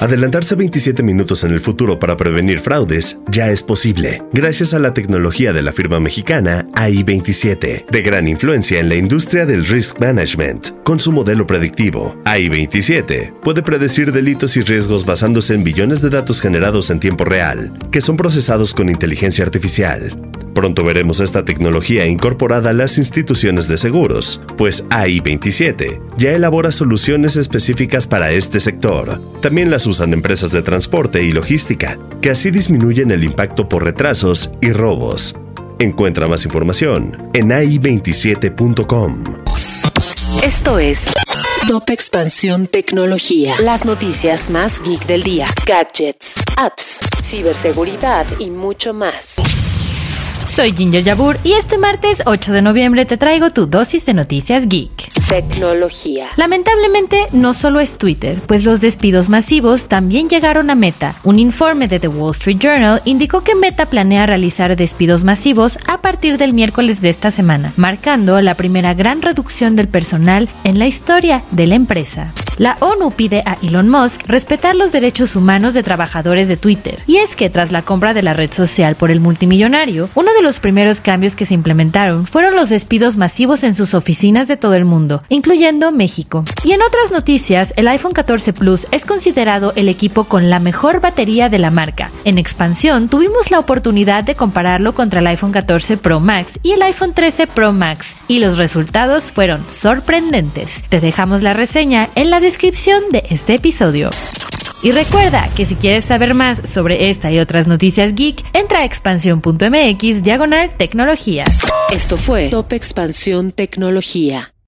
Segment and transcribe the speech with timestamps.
[0.00, 4.92] Adelantarse 27 minutos en el futuro para prevenir fraudes ya es posible, gracias a la
[4.92, 10.82] tecnología de la firma mexicana AI27, de gran influencia en la industria del risk management.
[10.82, 16.40] Con su modelo predictivo, AI27 puede predecir delitos y riesgos basándose en billones de datos
[16.40, 20.33] generados en tiempo real, que son procesados con inteligencia artificial.
[20.54, 27.36] Pronto veremos esta tecnología incorporada a las instituciones de seguros, pues AI27 ya elabora soluciones
[27.36, 29.20] específicas para este sector.
[29.42, 34.50] También las usan empresas de transporte y logística, que así disminuyen el impacto por retrasos
[34.60, 35.34] y robos.
[35.80, 39.24] Encuentra más información en ai27.com.
[40.44, 41.04] Esto es
[41.66, 43.56] Top Expansión Tecnología.
[43.60, 45.46] Las noticias más geek del día.
[45.66, 49.36] Gadgets, apps, ciberseguridad y mucho más.
[50.46, 54.68] Soy Ginger Yabur y este martes 8 de noviembre te traigo tu dosis de noticias
[54.68, 55.08] geek.
[55.28, 56.28] Tecnología.
[56.36, 61.14] Lamentablemente, no solo es Twitter, pues los despidos masivos también llegaron a Meta.
[61.24, 66.02] Un informe de The Wall Street Journal indicó que Meta planea realizar despidos masivos a
[66.02, 70.86] partir del miércoles de esta semana, marcando la primera gran reducción del personal en la
[70.86, 72.32] historia de la empresa.
[72.56, 77.00] La ONU pide a Elon Musk respetar los derechos humanos de trabajadores de Twitter.
[77.08, 80.42] Y es que tras la compra de la red social por el multimillonario, uno de
[80.42, 84.74] los primeros cambios que se implementaron fueron los despidos masivos en sus oficinas de todo
[84.74, 86.44] el mundo, incluyendo México.
[86.62, 91.00] Y en otras noticias, el iPhone 14 Plus es considerado el equipo con la mejor
[91.00, 92.12] batería de la marca.
[92.24, 96.82] En expansión, tuvimos la oportunidad de compararlo contra el iPhone 14 Pro Max y el
[96.82, 100.84] iPhone 13 Pro Max, y los resultados fueron sorprendentes.
[100.88, 104.10] Te dejamos la reseña en la descripción de este episodio.
[104.82, 108.84] Y recuerda que si quieres saber más sobre esta y otras noticias geek, entra a
[108.84, 111.44] expansión.mx diagonal tecnología.
[111.90, 114.53] Esto fue Top Expansión Tecnología.